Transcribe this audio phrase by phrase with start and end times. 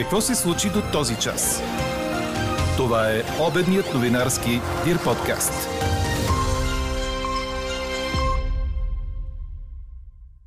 [0.00, 1.62] Какво се случи до този час?
[2.76, 5.52] Това е обедният новинарски Дир подкаст.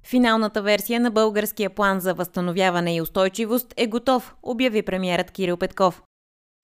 [0.08, 6.04] Финалната версия на българския план за възстановяване и устойчивост е готов, обяви премиерът Кирил Петков.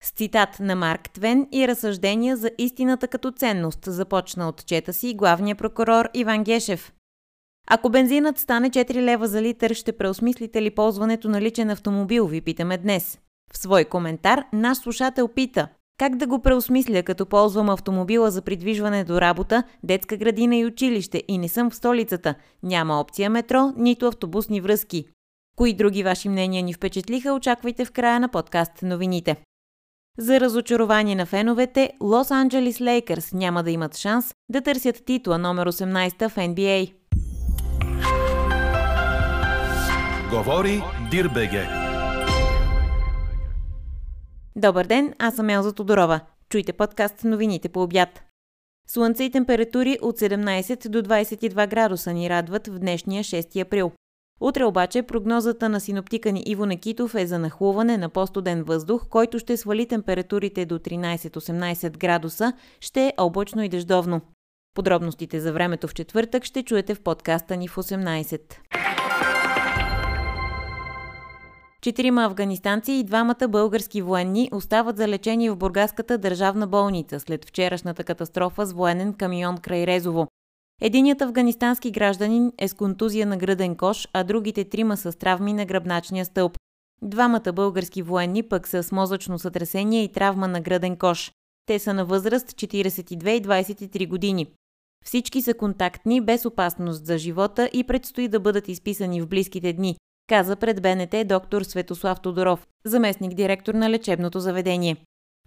[0.02, 5.14] С цитат на Марк Твен и разсъждения за истината като ценност започна от чета си
[5.14, 6.92] главния прокурор Иван Гешев.
[7.72, 12.40] Ако бензинът стане 4 лева за литър, ще преосмислите ли ползването на личен автомобил, ви
[12.40, 13.18] питаме днес.
[13.52, 19.04] В свой коментар наш слушател пита как да го преосмисля, като ползвам автомобила за придвижване
[19.04, 22.34] до работа, детска градина и училище и не съм в столицата.
[22.62, 25.04] Няма опция метро, нито автобусни връзки.
[25.56, 29.36] Кои други ваши мнения ни впечатлиха, очаквайте в края на подкаст новините.
[30.18, 35.72] За разочарование на феновете, Лос Анджелис Лейкърс няма да имат шанс да търсят титла номер
[35.72, 36.99] 18 в NBA.
[40.30, 41.68] Говори Дирбеге.
[44.56, 46.20] Добър ден, аз съм Елза Тодорова.
[46.48, 48.22] Чуйте подкаст новините по обяд.
[48.88, 53.92] Слънце и температури от 17 до 22 градуса ни радват в днешния 6 април.
[54.40, 59.38] Утре обаче прогнозата на синоптика ни Иво Некитов е за нахлуване на по-студен въздух, който
[59.38, 64.20] ще свали температурите до 13-18 градуса, ще е облачно и дъждовно.
[64.74, 68.40] Подробностите за времето в четвъртък ще чуете в подкаста ни в 18.
[71.82, 78.04] Четирима афганистанци и двамата български военни остават за лечение в Бургаската държавна болница след вчерашната
[78.04, 80.26] катастрофа с военен камион край Резово.
[80.80, 85.52] Единият афганистански гражданин е с контузия на гръден кош, а другите трима са с травми
[85.52, 86.58] на гръбначния стълб.
[87.02, 91.32] Двамата български военни пък са с мозъчно сътресение и травма на гръден кош.
[91.66, 94.46] Те са на възраст 42 и 23 години.
[95.04, 99.96] Всички са контактни, без опасност за живота и предстои да бъдат изписани в близките дни,
[100.30, 104.96] каза пред БНТ доктор Светослав Тодоров, заместник директор на лечебното заведение.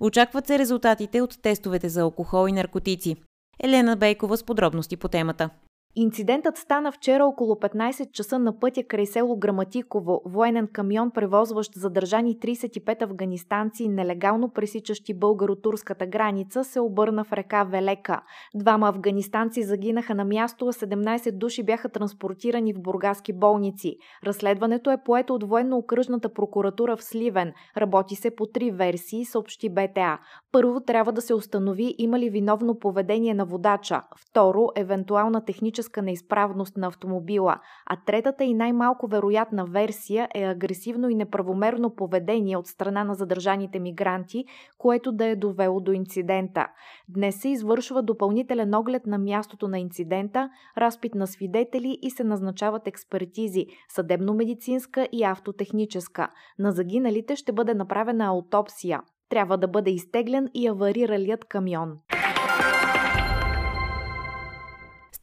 [0.02, 3.16] Очакват се резултатите от тестовете за алкохол и наркотици.
[3.60, 5.50] Елена Бейкова с подробности по темата.
[5.96, 10.22] Инцидентът стана вчера около 15 часа на пътя край село Граматиково.
[10.26, 18.22] Военен камион, превозващ задържани 35 афганистанци, нелегално пресичащи българо-турската граница, се обърна в река Велека.
[18.56, 23.96] Двама афганистанци загинаха на място, а 17 души бяха транспортирани в бургаски болници.
[24.26, 27.54] Разследването е поето от военно-окръжната прокуратура в Сливен.
[27.78, 30.20] Работи се по три версии, съобщи БТА.
[30.52, 34.02] Първо трябва да се установи има ли виновно поведение на водача.
[34.18, 41.10] Второ, евентуална техническа техническа неизправност на автомобила, а третата и най-малко вероятна версия е агресивно
[41.10, 44.46] и неправомерно поведение от страна на задържаните мигранти,
[44.78, 46.68] което да е довело до инцидента.
[47.10, 52.88] Днес се извършва допълнителен оглед на мястото на инцидента, разпит на свидетели и се назначават
[52.88, 56.28] експертизи– съдебно-медицинска и автотехническа.
[56.60, 59.02] На загиналите ще бъде направена аутопсия.
[59.30, 61.98] Трябва да бъде изтеглен и авариралият камион.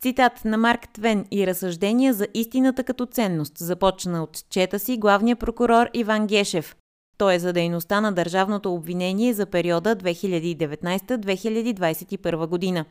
[0.03, 5.37] Цитат на Марк Твен и разсъждения за истината като ценност започна от чета си главния
[5.37, 6.77] прокурор Иван Гешев.
[7.19, 12.85] Той е за дейността на държавното обвинение за периода 2019-2021 година.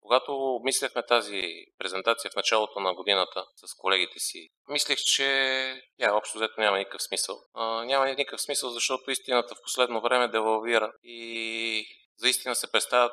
[0.00, 1.42] Когато обмисляхме тази
[1.78, 5.26] презентация в началото на годината с колегите си, мислех, че
[6.00, 7.36] я, общо взето няма никакъв смисъл.
[7.54, 11.86] А, няма никакъв смисъл, защото истината в последно време девалвира и
[12.18, 13.12] за истина се представят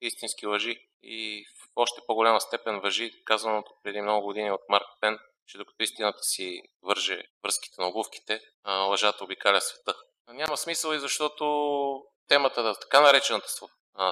[0.00, 1.44] истински лъжи и
[1.76, 6.22] в още по-голяма степен въжи казаното преди много години от Марк Пен, че докато истината
[6.22, 9.94] си върже връзките на обувките, лъжата обикаля света.
[10.28, 13.48] Няма смисъл и защото темата на така наречената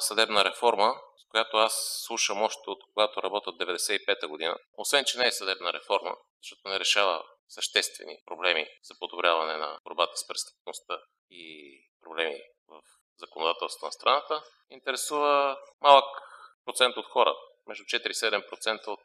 [0.00, 5.18] съдебна реформа, с която аз слушам още от когато работя от 95-та година, освен, че
[5.18, 10.98] не е съдебна реформа, защото не решава съществени проблеми за подобряване на борбата с престъпността
[11.30, 12.80] и проблеми в
[13.18, 16.04] законодателството на страната, интересува малък
[16.64, 17.34] процент от хора,
[17.68, 19.00] между 4 и 7% от,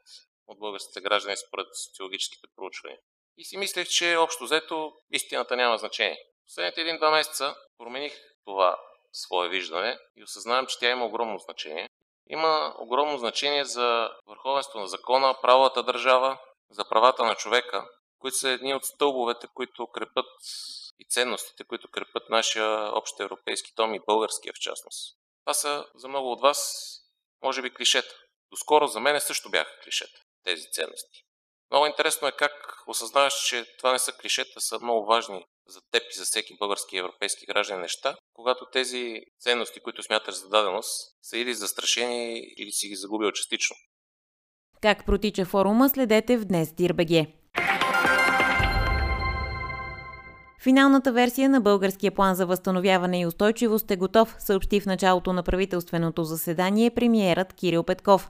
[0.48, 3.00] от българските граждани според социологическите проучвания.
[3.38, 6.18] И си мислех, че общо взето истината няма значение.
[6.48, 8.14] Последните един-два месеца промених
[8.46, 8.80] това
[9.12, 11.90] свое виждане и осъзнавам, че тя има огромно значение.
[12.30, 16.38] Има огромно значение за върховенство на закона, правовата държава,
[16.70, 17.88] за правата на човека,
[18.20, 20.26] които са едни от стълбовете, които крепят
[21.00, 25.18] и ценностите, които крепят нашия общ европейски том и българския в частност.
[25.46, 26.90] Това са за много от вас,
[27.44, 28.16] може би, клишета.
[28.54, 31.24] Доскоро за мен също бяха клишета, тези ценности.
[31.72, 32.52] Много интересно е как
[32.88, 36.96] осъзнаваш, че това не са клишета, са много важни за теб и за всеки български
[36.96, 42.72] и европейски граждан неща, когато тези ценности, които смяташ за даденост, са или застрашени, или
[42.72, 43.76] си ги загубил частично.
[44.82, 47.28] Как протича форума, следете в Днес Дирбеге.
[50.64, 55.44] Финалната версия на българския план за възстановяване и устойчивост е готов, съобщи в началото на
[55.44, 58.30] правителственото заседание премиерът Кирил Петков.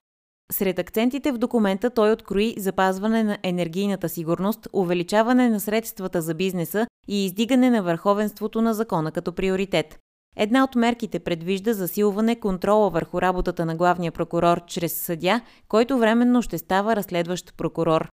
[0.51, 6.87] Сред акцентите в документа той открои запазване на енергийната сигурност, увеличаване на средствата за бизнеса
[7.07, 9.99] и издигане на върховенството на закона като приоритет.
[10.35, 16.41] Една от мерките предвижда засилване контрола върху работата на главния прокурор чрез съдя, който временно
[16.41, 18.07] ще става разследващ прокурор.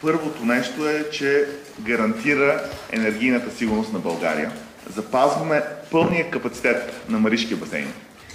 [0.00, 1.46] Първото нещо е, че
[1.80, 4.52] гарантира енергийната сигурност на България.
[4.94, 7.92] Запазваме пълния капацитет на Маришкия басейн.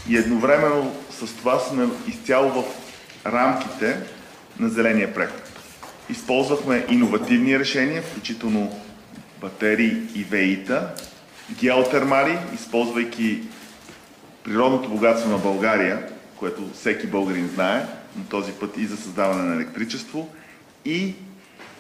[0.10, 2.87] И едновременно с това сме изцяло в
[3.32, 3.98] рамките
[4.60, 5.44] на зеления преход.
[6.10, 8.80] Използвахме иновативни решения, включително
[9.42, 10.94] батерии и ВИ-та,
[12.54, 13.42] използвайки
[14.44, 17.86] природното богатство на България, което всеки българин знае,
[18.18, 20.30] на този път и за създаване на електричество,
[20.86, 21.16] и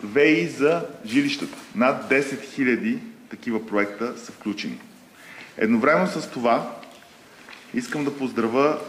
[0.04, 1.58] ВИ за жилищата.
[1.76, 2.22] Над 10
[2.60, 2.98] 000
[3.30, 4.80] такива проекта са включени.
[5.58, 6.72] Едновременно с това
[7.74, 8.80] искам да поздравя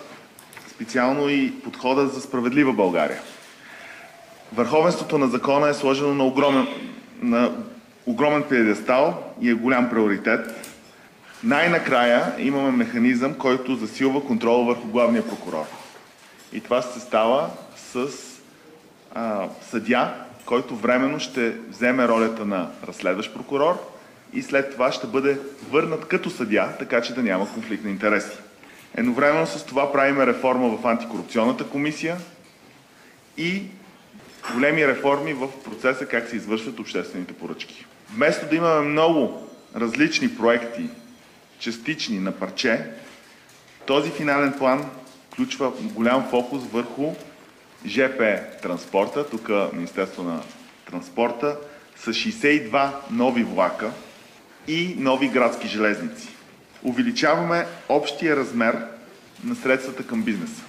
[0.79, 3.21] специално и подхода за справедлива България.
[4.55, 6.67] Върховенството на закона е сложено на огромен,
[7.23, 7.53] на
[8.07, 10.69] огромен пиедестал и е голям приоритет.
[11.45, 15.65] Най-накрая имаме механизъм, който засилва контрола върху главния прокурор.
[16.53, 18.09] И това се става с
[19.15, 20.15] а, съдя,
[20.45, 23.91] който временно ще вземе ролята на разследващ прокурор
[24.33, 25.39] и след това ще бъде
[25.71, 28.39] върнат като съдя, така че да няма конфликт на интереси.
[28.97, 32.17] Едновременно с това правиме реформа в антикорупционната комисия
[33.37, 33.63] и
[34.55, 37.87] големи реформи в процеса как се извършват обществените поръчки.
[38.15, 40.91] Вместо да имаме много различни проекти,
[41.59, 42.87] частични на парче,
[43.87, 44.91] този финален план
[45.31, 47.15] включва голям фокус върху
[47.87, 50.43] ЖП транспорта, тук Министерство на
[50.91, 51.57] транспорта,
[51.97, 53.91] с 62 нови влака
[54.69, 56.29] и нови градски железници.
[56.85, 58.87] Увеличаваме общия размер
[59.45, 60.63] на средствата към бизнеса,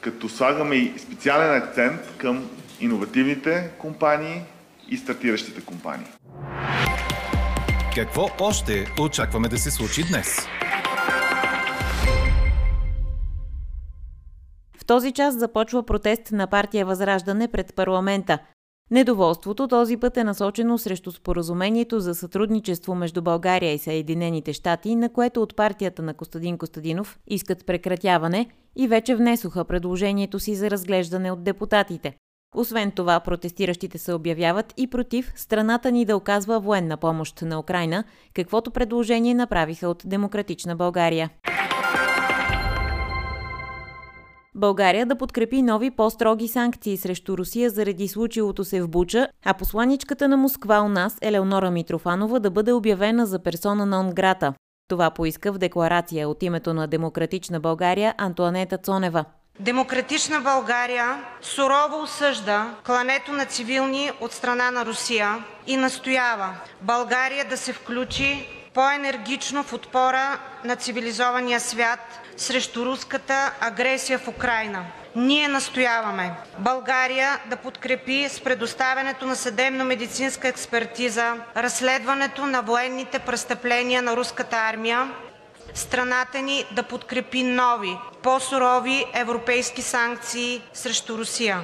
[0.00, 2.50] като слагаме и специален акцент към
[2.80, 4.42] иновативните компании
[4.88, 6.06] и стартиращите компании.
[7.94, 10.46] Какво още очакваме да се случи днес?
[14.78, 18.38] В този час започва протест на партия Възраждане пред парламента.
[18.90, 25.08] Недоволството този път е насочено срещу споразумението за сътрудничество между България и Съединените щати, на
[25.08, 31.32] което от партията на Костадин Костадинов искат прекратяване и вече внесоха предложението си за разглеждане
[31.32, 32.14] от депутатите.
[32.56, 38.04] Освен това, протестиращите се обявяват и против страната ни да оказва военна помощ на Украина,
[38.34, 41.30] каквото предложение направиха от Демократична България.
[44.58, 50.28] България да подкрепи нови по-строги санкции срещу Русия заради случилото се в Буча, а посланичката
[50.28, 54.54] на Москва у нас Елеонора Митрофанова да бъде обявена за персона нон грата.
[54.88, 59.24] Това поиска в декларация от името на Демократична България Антуанета Цонева.
[59.60, 67.56] Демократична България сурово осъжда клането на цивилни от страна на Русия и настоява България да
[67.56, 74.84] се включи по-енергично в отпора на цивилизования свят срещу руската агресия в Украйна.
[75.16, 84.16] Ние настояваме България да подкрепи с предоставянето на съдебно-медицинска експертиза разследването на военните престъпления на
[84.16, 85.12] руската армия,
[85.74, 91.60] страната ни да подкрепи нови, по-сурови европейски санкции срещу Русия.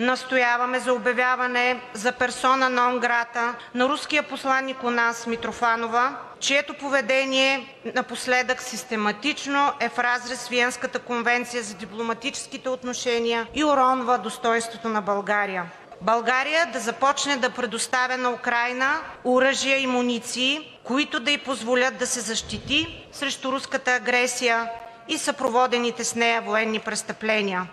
[0.00, 7.76] Настояваме за обявяване за персона нон грата на руския посланник у нас Митрофанова, чието поведение
[7.94, 15.02] напоследък систематично е в разрез с Виенската конвенция за дипломатическите отношения и уронва достойството на
[15.02, 15.64] България.
[16.00, 22.06] България да започне да предоставя на Украйна оръжия и муниции, които да й позволят да
[22.06, 24.70] се защити срещу руската агресия
[25.08, 27.66] и съпроводените с нея военни престъпления.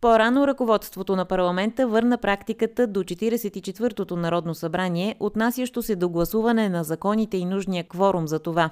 [0.00, 6.84] По-рано ръководството на парламента върна практиката до 44-тото Народно събрание, отнасящо се до гласуване на
[6.84, 8.70] законите и нужния кворум за това.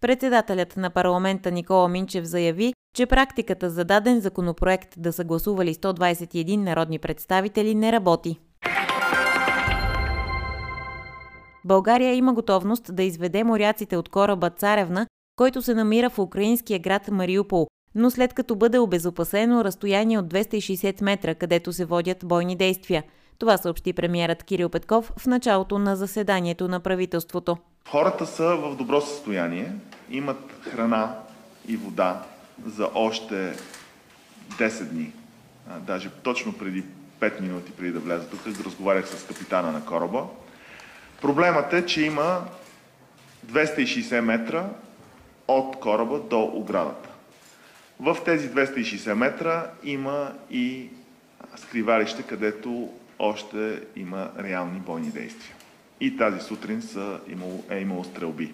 [0.00, 6.56] Председателят на парламента Никола Минчев заяви, че практиката за даден законопроект да са гласували 121
[6.56, 8.38] народни представители не работи.
[11.64, 17.08] България има готовност да изведе моряците от кораба Царевна, който се намира в украинския град
[17.08, 23.04] Мариупол, но след като бъде обезопасено разстояние от 260 метра, където се водят бойни действия.
[23.38, 27.56] Това съобщи премиерът Кирил Петков в началото на заседанието на правителството.
[27.88, 29.72] Хората са в добро състояние,
[30.10, 31.14] имат храна
[31.68, 32.22] и вода
[32.66, 33.54] за още
[34.58, 35.12] 10 дни.
[35.80, 36.84] даже точно преди
[37.20, 40.24] 5 минути преди да вляза тук, разговарях с капитана на кораба.
[41.20, 42.44] Проблемът е, че има
[43.46, 44.68] 260 метра
[45.48, 47.15] от кораба до оградата.
[48.00, 50.88] В тези 260 метра има и
[51.56, 55.54] скривалище, където още има реални бойни действия.
[56.00, 58.52] И тази сутрин са имало, е имало стрелби,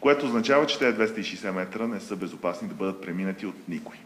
[0.00, 3.96] което означава, че тези 260 метра не са безопасни да бъдат преминати от никой.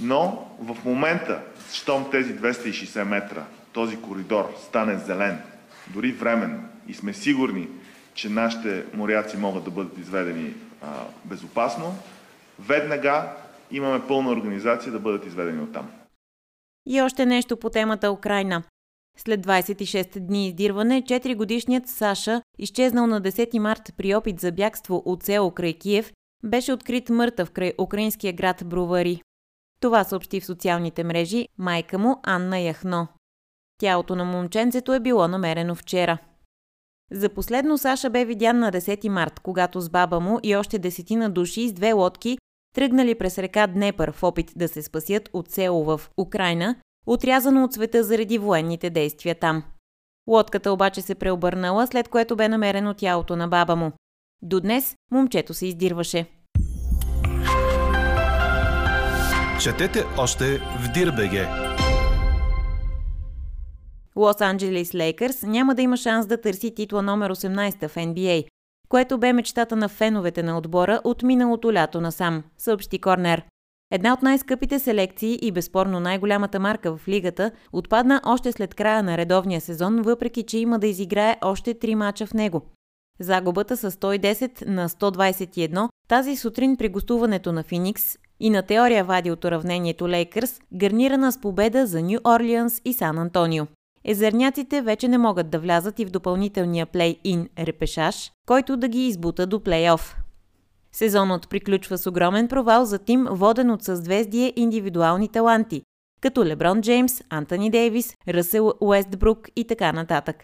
[0.00, 1.40] Но в момента,
[1.72, 5.38] щом тези 260 метра, този коридор стане зелен,
[5.86, 7.68] дори временно, и сме сигурни,
[8.14, 10.86] че нашите моряци могат да бъдат изведени а,
[11.24, 11.98] безопасно,
[12.58, 13.28] веднага
[13.70, 15.90] имаме пълна организация да бъдат изведени оттам.
[16.86, 18.62] И още нещо по темата Украина.
[19.18, 25.22] След 26 дни издирване, 4-годишният Саша, изчезнал на 10 март при опит за бягство от
[25.22, 26.12] село край Киев,
[26.44, 29.22] беше открит мъртъв край украинския град Брувари.
[29.80, 33.08] Това съобщи в социалните мрежи майка му Анна Яхно.
[33.80, 36.18] Тялото на момченцето е било намерено вчера.
[37.10, 41.30] За последно Саша бе видян на 10 март, когато с баба му и още десетина
[41.30, 42.38] души с две лодки
[42.74, 47.72] тръгнали през река Днепър в опит да се спасят от село в Украина, отрязано от
[47.72, 49.62] света заради военните действия там.
[50.28, 53.92] Лодката обаче се преобърнала, след което бе намерено тялото на баба му.
[54.42, 56.26] До днес момчето се издирваше.
[59.62, 61.48] Четете още в Дирбеге.
[64.16, 68.46] Лос Анджелес Лейкърс няма да има шанс да търси титла номер 18 в NBA,
[68.88, 73.42] което бе мечтата на феновете на отбора от миналото лято насам, съобщи Корнер.
[73.90, 79.18] Една от най-скъпите селекции и безспорно най-голямата марка в лигата отпадна още след края на
[79.18, 82.62] редовния сезон, въпреки че има да изиграе още три мача в него.
[83.20, 89.30] Загубата с 110 на 121 тази сутрин при гостуването на Феникс и на теория вади
[89.30, 93.66] от уравнението Лейкърс, гарнирана с победа за Нью Орлианс и Сан Антонио.
[94.04, 99.46] Езерняците вече не могат да влязат и в допълнителния плей-ин репешаж, който да ги избута
[99.46, 100.16] до плей-оф.
[100.92, 105.82] Сезонът приключва с огромен провал за тим, воден от съзвездие индивидуални таланти,
[106.20, 110.36] като Леброн Джеймс, Антони Дейвис, Ръсел Уестбрук и така нататък.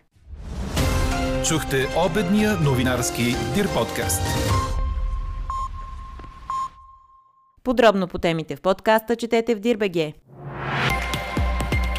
[1.49, 3.23] Чухте обедния новинарски
[3.55, 4.23] Дир подкаст.
[7.65, 10.13] Подробно по темите в подкаста четете в Дирбеге.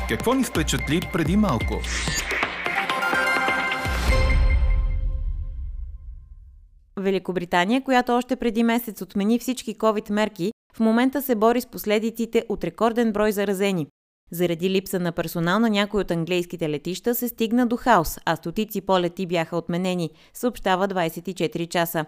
[0.09, 1.81] Какво ни впечатли преди малко?
[6.99, 12.45] Великобритания, която още преди месец отмени всички COVID мерки, в момента се бори с последиците
[12.49, 13.87] от рекорден брой заразени.
[14.31, 18.81] Заради липса на персонал на някои от английските летища се стигна до хаос, а стотици
[18.81, 22.05] полети бяха отменени, съобщава 24 часа.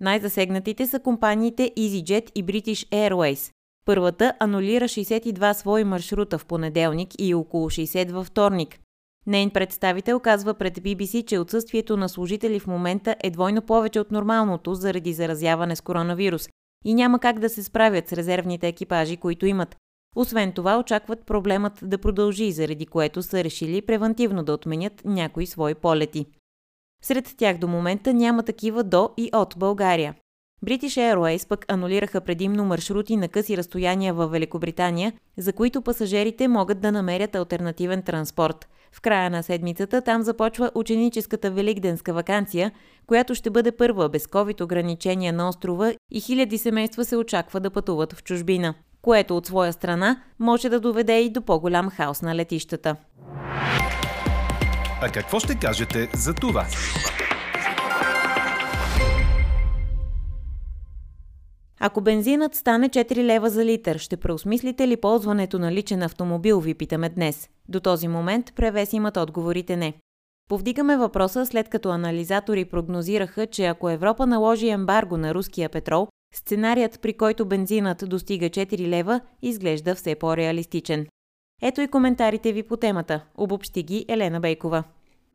[0.00, 3.52] Най-засегнатите са компаниите EasyJet и British Airways.
[3.86, 8.78] Първата анулира 62 свои маршрута в понеделник и около 60 във вторник.
[9.26, 14.10] Нейн представител казва пред BBC, че отсъствието на служители в момента е двойно повече от
[14.10, 16.48] нормалното заради заразяване с коронавирус
[16.84, 19.76] и няма как да се справят с резервните екипажи, които имат.
[20.16, 25.74] Освен това, очакват проблемът да продължи, заради което са решили превентивно да отменят някои свои
[25.74, 26.26] полети.
[27.02, 30.14] Сред тях до момента няма такива до и от България.
[30.64, 36.80] British Airways пък анулираха предимно маршрути на къси разстояния в Великобритания, за които пасажирите могат
[36.80, 38.68] да намерят альтернативен транспорт.
[38.92, 42.72] В края на седмицата там започва ученическата великденска вакансия,
[43.06, 47.70] която ще бъде първа без COVID ограничения на острова и хиляди семейства се очаква да
[47.70, 52.34] пътуват в чужбина, което от своя страна може да доведе и до по-голям хаос на
[52.34, 52.96] летищата.
[55.02, 56.66] А какво ще кажете за това?
[61.80, 66.74] Ако бензинът стане 4 лева за литър, ще преосмислите ли ползването на личен автомобил, ви
[66.74, 67.48] питаме днес.
[67.68, 69.94] До този момент превес имат отговорите не.
[70.48, 77.00] Повдигаме въпроса след като анализатори прогнозираха, че ако Европа наложи ембарго на руския петрол, сценарият
[77.00, 81.06] при който бензинът достига 4 лева изглежда все по-реалистичен.
[81.62, 83.24] Ето и коментарите ви по темата.
[83.34, 84.84] Обобщи ги Елена Бейкова.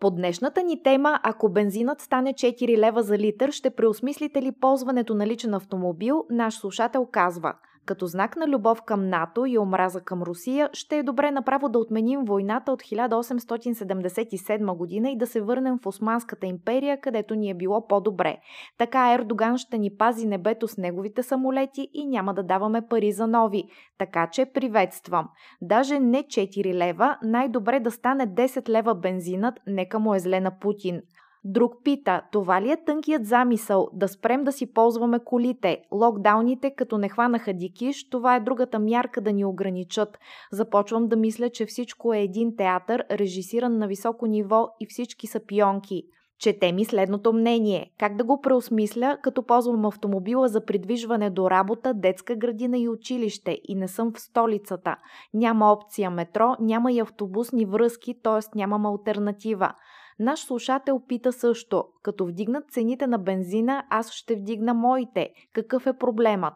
[0.01, 5.15] По днешната ни тема, ако бензинът стане 4 лева за литър, ще преосмислите ли ползването
[5.15, 7.53] на личен автомобил, наш слушател казва–
[7.85, 11.79] като знак на любов към НАТО и омраза към Русия, ще е добре направо да
[11.79, 17.53] отменим войната от 1877 година и да се върнем в Османската империя, където ни е
[17.53, 18.38] било по-добре.
[18.77, 23.27] Така Ердоган ще ни пази небето с неговите самолети и няма да даваме пари за
[23.27, 23.63] нови.
[23.97, 25.29] Така че приветствам.
[25.61, 30.59] Даже не 4 лева, най-добре да стане 10 лева бензинът, нека му е зле на
[30.59, 31.01] Путин.
[31.43, 35.81] Друг пита, това ли е тънкият замисъл да спрем да си ползваме колите?
[35.91, 40.17] Локдауните, като не хванаха дикиш, това е другата мярка да ни ограничат.
[40.51, 45.39] Започвам да мисля, че всичко е един театър, режисиран на високо ниво и всички са
[45.45, 46.03] пионки.
[46.39, 47.91] Чете ми следното мнение.
[48.00, 53.60] Как да го преосмисля, като ползвам автомобила за придвижване до работа, детска градина и училище
[53.67, 54.95] и не съм в столицата.
[55.33, 58.57] Няма опция метро, няма и автобусни връзки, т.е.
[58.57, 59.74] нямам альтернатива.
[60.21, 61.83] Наш слушател пита също.
[62.03, 65.29] Като вдигнат цените на бензина, аз ще вдигна моите.
[65.53, 66.53] Какъв е проблемът?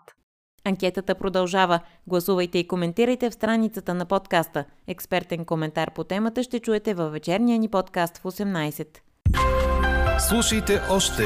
[0.65, 1.79] Анкетата продължава.
[2.07, 4.65] Гласувайте и коментирайте в страницата на подкаста.
[4.87, 8.97] Експертен коментар по темата ще чуете във вечерния ни подкаст в 18.
[10.29, 11.23] Слушайте още,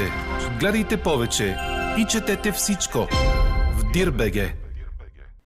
[0.59, 1.55] гледайте повече
[1.97, 2.97] и четете всичко
[3.77, 4.68] в Дирбеге.